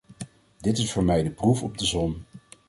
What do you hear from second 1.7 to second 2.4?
de som.